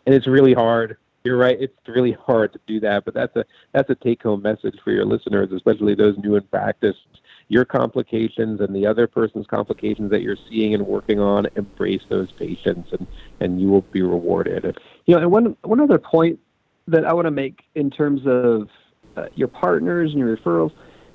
[0.06, 0.97] And it's really hard.
[1.23, 1.58] You're right.
[1.60, 5.06] It's really hard to do that, but that's a that's a take-home message for your
[5.06, 6.95] listeners, especially those new in practice.
[7.49, 12.31] Your complications and the other person's complications that you're seeing and working on, embrace those
[12.31, 13.05] patients, and
[13.39, 14.77] and you will be rewarded.
[15.05, 16.39] You know, and one one other point
[16.88, 18.69] that I want to make in terms of
[19.17, 20.71] uh, your partners and your referrals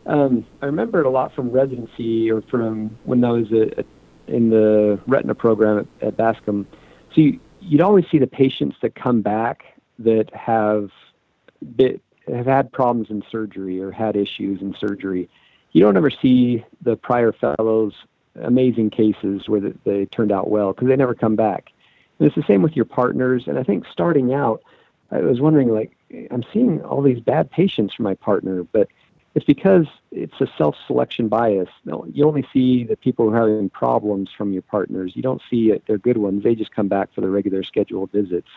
[0.07, 3.85] um, I remember it a lot from residency or from when I was a, a,
[4.27, 6.67] in the retina program at, at Bascom.
[7.15, 9.65] So you, would always see the patients that come back
[9.99, 10.91] that have
[11.77, 15.29] bit, have had problems in surgery or had issues in surgery.
[15.75, 17.93] You don't ever see the prior fellows
[18.43, 21.73] amazing cases where the, they turned out well because they never come back.
[22.19, 23.45] And it's the same with your partners.
[23.47, 24.63] And I think starting out,
[25.11, 25.93] I was wondering like
[26.31, 28.89] I'm seeing all these bad patients for my partner, but
[29.35, 31.69] it's because it's a self-selection bias.
[31.85, 35.13] You only see the people who are having problems from your partners.
[35.17, 36.45] You don't see it, their good ones.
[36.45, 38.49] They just come back for the regular scheduled visits.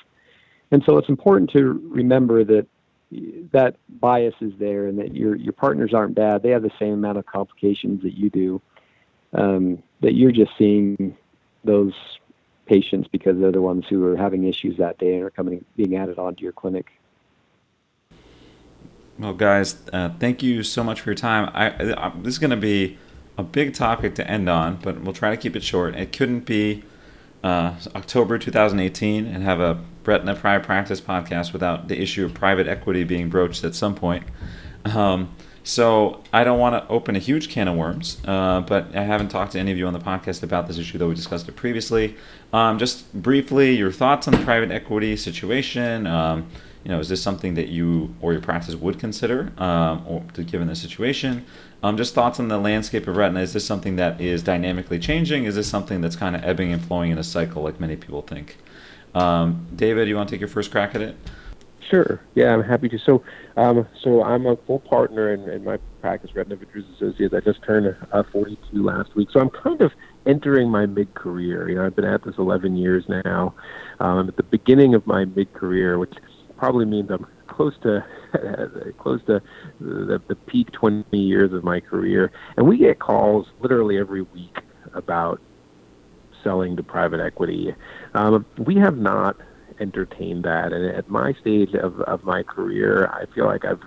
[0.70, 2.68] And so it's important to remember that
[3.12, 6.43] that bias is there and that your your partners aren't bad.
[6.43, 8.62] They have the same amount of complications that you do.
[9.34, 11.17] Um, that you're just seeing
[11.63, 11.93] those
[12.65, 15.96] patients because they're the ones who are having issues that day and are coming being
[15.96, 16.91] added onto your clinic.
[19.20, 21.50] Well, guys, uh, thank you so much for your time.
[21.54, 22.98] I, I this is going to be
[23.38, 25.96] a big topic to end on, but we'll try to keep it short.
[25.96, 26.84] It couldn't be
[27.43, 32.67] uh, October 2018 and have a Retina Private Practice podcast without the issue of private
[32.67, 34.24] equity being broached at some point.
[34.86, 35.30] Um,
[35.63, 39.28] so I don't want to open a huge can of worms, uh, but I haven't
[39.28, 41.58] talked to any of you on the podcast about this issue, though we discussed it
[41.58, 42.15] previously.
[42.54, 46.08] Um, just briefly, your thoughts on the private equity situation.
[46.08, 46.48] Um,
[46.86, 50.70] you know, is this something that you or your practice would consider, um, or given
[50.70, 51.46] the situation?
[51.84, 53.41] Um, just thoughts on the landscape of retina.
[53.41, 55.43] Is this something that is dynamically changing?
[55.43, 58.22] Is this something that's kind of ebbing and flowing in a cycle, like many people
[58.22, 58.58] think?
[59.18, 61.16] Um, David, you want to take your first crack at it?
[61.90, 62.22] Sure.
[62.36, 63.00] Yeah, I'm happy to.
[63.00, 63.24] So,
[63.56, 67.34] um, so I'm a full partner in, in my practice, Retina Vitreous Associates.
[67.34, 69.92] I just turned uh, 42 last week, so I'm kind of
[70.26, 71.70] entering my mid-career.
[71.70, 73.56] You know, I've been at this 11 years now.
[74.00, 76.14] Um, I'm at the beginning of my mid-career, which
[76.58, 78.06] probably means I'm close to
[79.00, 79.42] close to
[79.80, 84.58] the, the peak 20 years of my career, and we get calls literally every week
[84.94, 85.42] about
[86.48, 87.76] selling to private equity.
[88.14, 89.36] Um, we have not
[89.82, 93.82] entertained that, and at my stage of, of my career, I feel like I've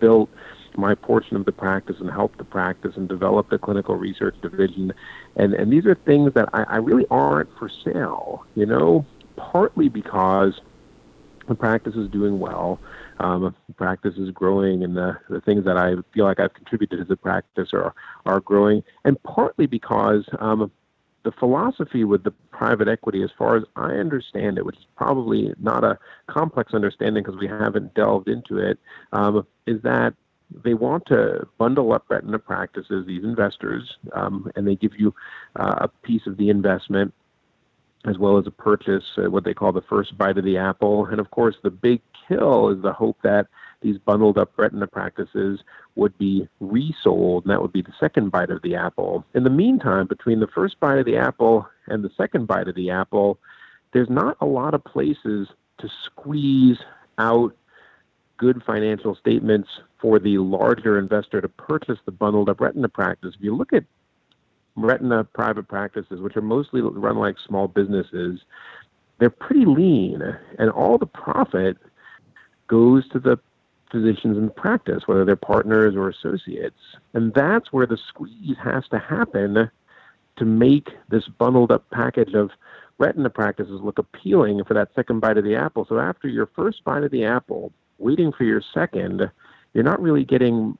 [0.00, 0.30] built
[0.78, 4.94] my portion of the practice and helped the practice and developed a clinical research division.
[5.36, 9.04] And, and these are things that I, I really aren't for sale, you know,
[9.36, 10.54] partly because
[11.48, 12.80] the practice is doing well.
[13.20, 16.98] Um, the practice is growing, and the, the things that I feel like I've contributed
[16.98, 17.94] to the practice are
[18.26, 20.70] are growing, and partly because um,
[21.26, 25.52] the philosophy with the private equity, as far as I understand it, which is probably
[25.60, 28.78] not a complex understanding because we haven't delved into it,
[29.12, 30.14] um, is that
[30.62, 35.12] they want to bundle up retina practices, these investors, um, and they give you
[35.56, 37.12] uh, a piece of the investment
[38.04, 41.06] as well as a purchase, uh, what they call the first bite of the apple.
[41.06, 43.48] And of course, the big kill is the hope that
[43.82, 45.60] these bundled up retina practices
[45.94, 49.24] would be resold, and that would be the second bite of the apple.
[49.34, 52.74] In the meantime, between the first bite of the apple and the second bite of
[52.74, 53.38] the apple,
[53.92, 55.48] there's not a lot of places
[55.78, 56.78] to squeeze
[57.18, 57.54] out
[58.36, 63.34] good financial statements for the larger investor to purchase the bundled up retina practice.
[63.36, 63.84] If you look at
[64.74, 68.40] retina private practices, which are mostly run like small businesses,
[69.18, 70.22] they're pretty lean,
[70.58, 71.78] and all the profit
[72.66, 73.38] goes to the
[73.90, 76.80] physicians in practice, whether they're partners or associates.
[77.14, 79.70] And that's where the squeeze has to happen
[80.36, 82.50] to make this bundled up package of
[82.98, 85.86] retina practices look appealing for that second bite of the apple.
[85.88, 89.30] So after your first bite of the apple, waiting for your second,
[89.72, 90.78] you're not really getting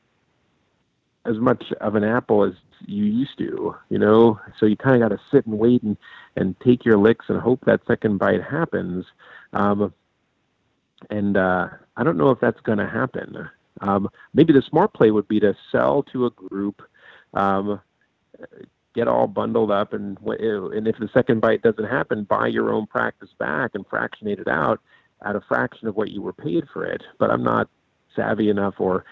[1.25, 2.53] as much of an apple as
[2.87, 4.39] you used to, you know.
[4.59, 5.97] So you kind of got to sit and wait and
[6.37, 9.05] and take your licks and hope that second bite happens.
[9.53, 9.93] Um,
[11.11, 13.49] and uh, I don't know if that's going to happen.
[13.81, 16.83] Um, maybe the smart play would be to sell to a group,
[17.35, 17.81] um,
[18.95, 22.87] get all bundled up, and and if the second bite doesn't happen, buy your own
[22.87, 24.81] practice back and fractionate it out
[25.25, 27.03] at a fraction of what you were paid for it.
[27.19, 27.69] But I'm not
[28.15, 29.05] savvy enough or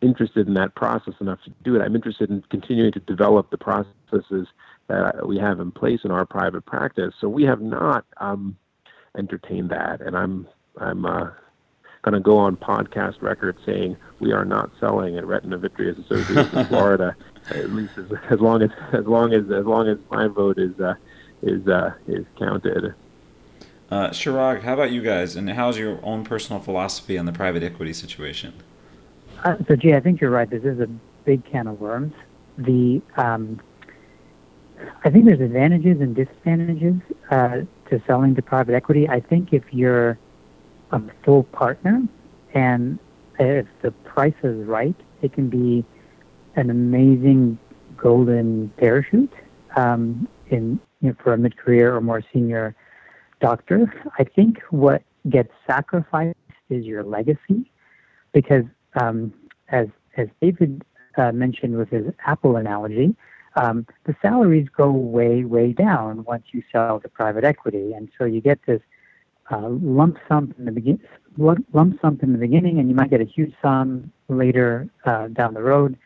[0.00, 1.80] interested in that process enough to do it.
[1.80, 4.46] I'm interested in continuing to develop the processes
[4.88, 7.14] that we have in place in our private practice.
[7.20, 8.56] So we have not um,
[9.16, 10.46] entertained that, and I'm
[10.78, 11.30] I'm uh,
[12.02, 16.58] going to go on podcast record saying we are not selling at Retina Vitreous Association
[16.58, 17.16] in Florida,
[17.50, 20.78] at least as, as, long as as long as as long as my vote is
[20.80, 20.94] uh,
[21.42, 22.94] is uh, is counted.
[23.90, 25.36] Uh, Chirag, how about you guys?
[25.36, 28.54] And how's your own personal philosophy on the private equity situation?
[29.44, 30.48] Uh, so, Jay, I think you're right.
[30.48, 30.88] This is a
[31.24, 32.12] big can of worms.
[32.58, 33.60] The um,
[35.04, 36.94] I think there's advantages and disadvantages
[37.30, 37.60] uh,
[37.90, 39.08] to selling to private equity.
[39.08, 40.18] I think if you're
[40.90, 42.02] a full partner
[42.54, 42.98] and
[43.38, 45.84] if the price is right, it can be
[46.54, 47.58] an amazing
[47.96, 49.32] golden parachute
[49.76, 52.74] um, in you know, for a mid-career or more senior
[53.40, 53.92] doctor.
[54.18, 56.36] I think what gets sacrificed
[56.70, 57.70] is your legacy,
[58.32, 58.64] because
[58.98, 59.32] um,
[59.68, 60.84] as as David
[61.18, 63.14] uh, mentioned with his Apple analogy,
[63.56, 68.24] um, the salaries go way way down once you sell to private equity, and so
[68.24, 68.80] you get this
[69.50, 71.00] uh, lump sum in the begin
[71.38, 75.54] lump sum in the beginning, and you might get a huge sum later uh, down
[75.54, 75.96] the road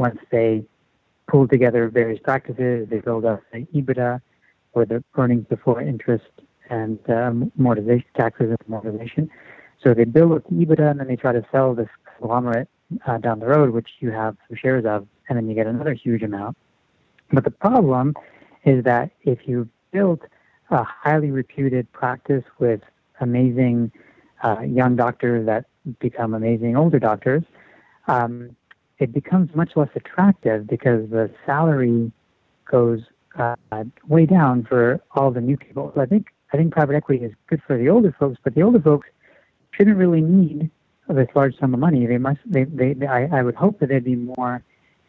[0.00, 0.64] once they
[1.28, 4.20] pull together various practices, they build up the EBITDA
[4.72, 6.24] or the earnings before interest
[6.70, 9.28] and um, amortization taxes and amortization.
[9.82, 11.88] So they build up EBITDA and then they try to sell this
[12.18, 12.68] conglomerate
[13.06, 15.92] uh, down the road, which you have some shares of, and then you get another
[15.92, 16.56] huge amount.
[17.32, 18.14] But the problem
[18.64, 20.20] is that if you build
[20.70, 22.80] a highly reputed practice with
[23.20, 23.92] amazing
[24.42, 25.66] uh, young doctors that
[25.98, 27.42] become amazing older doctors,
[28.08, 28.56] um,
[28.98, 32.12] it becomes much less attractive because the salary
[32.70, 33.00] goes
[33.38, 33.54] uh,
[34.08, 35.92] way down for all the new people.
[35.96, 38.80] I think I think private equity is good for the older folks, but the older
[38.80, 39.08] folks
[39.72, 40.70] shouldn't really need
[41.08, 42.06] this large sum of money.
[42.06, 42.40] They must.
[42.46, 42.64] They.
[42.64, 42.92] They.
[42.92, 44.62] they I, I would hope that they'd be more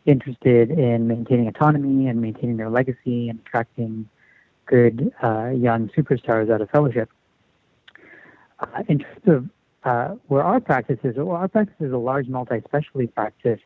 [0.06, 4.08] interested in maintaining autonomy and maintaining their legacy and attracting
[4.66, 7.10] good uh, young superstars out of fellowship.
[8.60, 9.50] Uh, in terms of
[9.84, 13.60] uh, where our practice is, well, our practice is a large multi-specialty practice,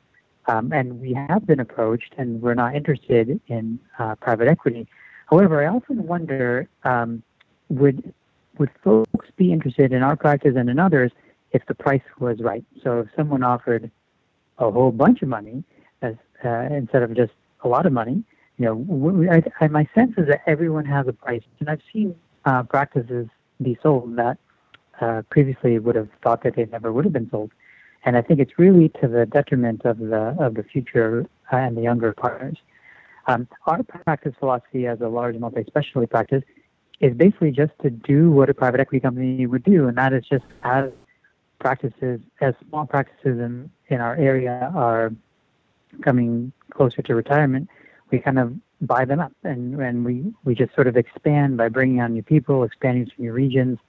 [0.48, 4.88] um, and we have been approached, and we're not interested in uh, private equity.
[5.28, 7.24] However, I often wonder um,
[7.70, 8.14] would
[8.58, 11.12] would folks be interested in our practice and in others
[11.52, 12.64] if the price was right?
[12.84, 13.92] So if someone offered
[14.58, 15.64] a whole bunch of money
[16.02, 18.24] as uh, instead of just a lot of money,
[18.58, 22.16] you know, I, I, my sense is that everyone has a price, and I've seen
[22.46, 23.28] uh, practices
[23.62, 24.38] be sold that
[25.02, 27.52] uh, previously would have thought that they never would have been sold.
[28.06, 31.76] And I think it's really to the detriment of the of the future uh, and
[31.76, 32.58] the younger partners.
[33.28, 36.44] Um, our practice philosophy as a large multi-specialty practice
[37.00, 40.24] is basically just to do what a private equity company would do, and that is
[40.30, 40.92] just as
[41.60, 45.12] practices, as small practices in, in our area are
[46.04, 47.68] coming closer to retirement,
[48.12, 51.70] we kind of buy them up and, and we, we just sort of expand by
[51.70, 53.80] bringing on new people, expanding to new regions,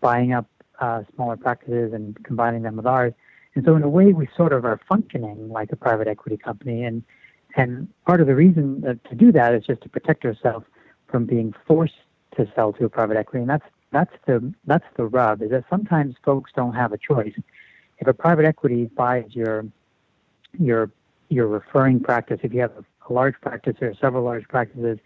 [0.00, 0.46] buying up
[0.80, 3.12] uh, smaller practices and combining them with ours.
[3.54, 6.84] And so in a way, we sort of are functioning like a private equity company.
[6.84, 7.02] And,
[7.56, 10.66] and part of the reason to do that is just to protect ourselves
[11.08, 11.94] from being forced
[12.36, 15.64] to sell to a private equity, and that's that's the that's the rub is that
[15.70, 17.34] sometimes folks don't have a choice.
[17.98, 19.66] If a private equity buys your
[20.58, 20.90] your
[21.28, 24.98] your referring practice, if you have a, a large practice or several large practices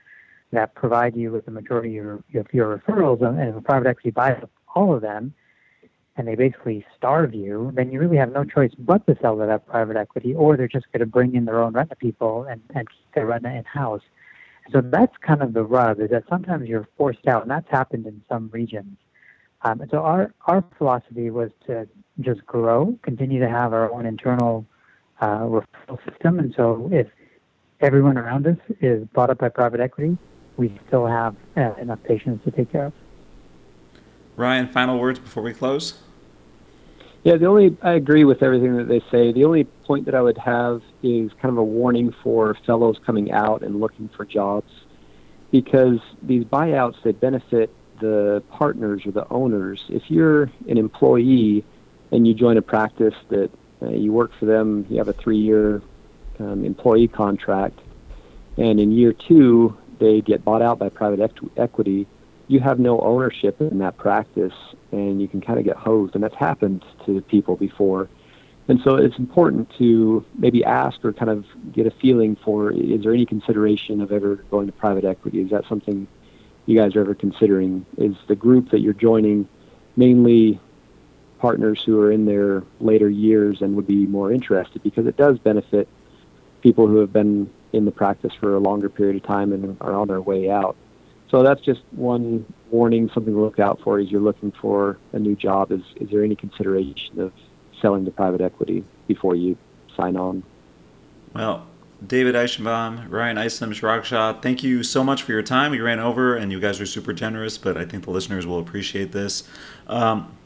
[0.52, 3.88] that provide you with the majority of your, of your referrals, and if a private
[3.88, 4.40] equity buys
[4.74, 5.34] all of them,
[6.16, 9.46] and they basically starve you, then you really have no choice but to sell to
[9.46, 12.62] that private equity, or they're just going to bring in their own retina people and,
[12.74, 14.00] and keep their retina in house.
[14.72, 18.06] So that's kind of the rub is that sometimes you're forced out, and that's happened
[18.06, 18.96] in some regions.
[19.62, 21.88] Um, and so our, our philosophy was to
[22.20, 24.64] just grow, continue to have our own internal
[25.20, 26.38] uh, referral system.
[26.38, 27.08] And so if
[27.80, 30.16] everyone around us is bought up by private equity,
[30.56, 32.92] we still have uh, enough patients to take care of.
[34.36, 35.98] Ryan, final words before we close?
[37.24, 39.32] Yeah, the only I agree with everything that they say.
[39.32, 43.32] The only point that I would have is kind of a warning for fellows coming
[43.32, 44.70] out and looking for jobs,
[45.50, 47.70] because these buyouts they benefit
[48.00, 49.84] the partners or the owners.
[49.88, 51.64] If you're an employee
[52.12, 53.50] and you join a practice that
[53.82, 55.82] uh, you work for them, you have a three-year
[56.38, 57.78] um, employee contract,
[58.56, 62.06] and in year two they get bought out by private equity
[62.48, 64.54] you have no ownership in that practice
[64.92, 66.14] and you can kind of get hosed.
[66.14, 68.08] And that's happened to people before.
[68.68, 73.02] And so it's important to maybe ask or kind of get a feeling for is
[73.02, 75.40] there any consideration of ever going to private equity?
[75.40, 76.06] Is that something
[76.66, 77.86] you guys are ever considering?
[77.96, 79.48] Is the group that you're joining
[79.96, 80.60] mainly
[81.38, 84.82] partners who are in their later years and would be more interested?
[84.82, 85.88] Because it does benefit
[86.66, 89.94] people who have been in the practice for a longer period of time and are
[89.94, 90.74] on their way out.
[91.30, 95.20] So that's just one warning, something to look out for as you're looking for a
[95.20, 95.70] new job.
[95.70, 97.32] Is is there any consideration of
[97.80, 99.56] selling to private equity before you
[99.96, 100.42] sign on?
[101.36, 101.68] Well,
[102.04, 105.70] David Eichenbaum, Ryan Isom, Chirag thank you so much for your time.
[105.70, 108.58] We ran over and you guys were super generous, but I think the listeners will
[108.58, 109.44] appreciate this.
[109.86, 110.36] Um,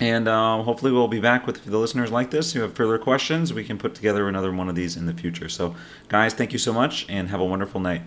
[0.00, 3.52] and uh, hopefully, we'll be back with the listeners like this who have further questions.
[3.52, 5.48] We can put together another one of these in the future.
[5.48, 5.74] So,
[6.08, 8.02] guys, thank you so much and have a wonderful night.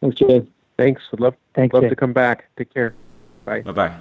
[0.00, 0.46] Thanks, Jay.
[0.76, 1.02] Thanks.
[1.10, 1.88] Would love, Thanks, love Jay.
[1.88, 2.46] to come back.
[2.56, 2.94] Take care.
[3.44, 3.60] Bye.
[3.60, 3.94] Bye bye.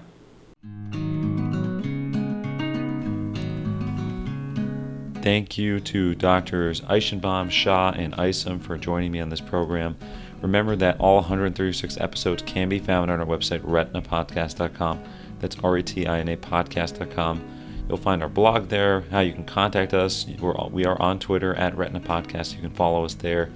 [5.21, 9.95] Thank you to Doctors Eichenbaum, Shah, and Isom for joining me on this program.
[10.41, 15.01] Remember that all 136 episodes can be found on our website, retinapodcast.com.
[15.43, 17.43] That's retinapodcast.com.
[17.89, 20.25] You'll find our blog there, how you can contact us.
[20.39, 22.55] We're, we are on Twitter at Retina Podcast.
[22.55, 23.49] You can follow us there.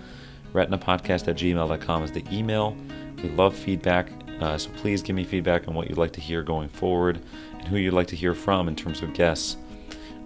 [0.52, 2.76] Retinapodcast at gmail.com is the email.
[3.24, 4.12] We love feedback,
[4.42, 7.22] uh, so please give me feedback on what you'd like to hear going forward
[7.58, 9.56] and who you'd like to hear from in terms of guests.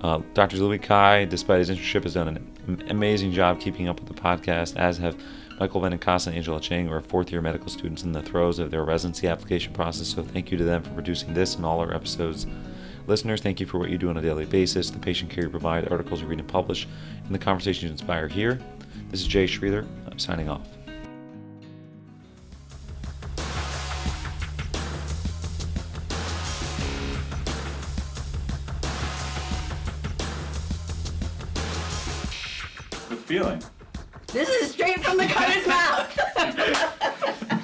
[0.01, 0.57] Uh, Dr.
[0.57, 4.77] Louis Cai, despite his internship, has done an amazing job keeping up with the podcast,
[4.77, 5.15] as have
[5.61, 8.83] Michael Benincasa and Angela Chang, are fourth year medical students in the throes of their
[8.83, 10.07] residency application process.
[10.07, 12.47] So thank you to them for producing this and all our episodes.
[13.05, 15.51] Listeners, thank you for what you do on a daily basis, the patient care you
[15.51, 16.87] provide, the articles you read and publish,
[17.23, 18.59] and the conversations you inspire here.
[19.11, 19.85] This is Jay Sridhar.
[20.11, 20.67] I'm signing off.
[33.09, 33.61] Good feeling.
[34.33, 36.17] This is straight from the Cutter's mouth.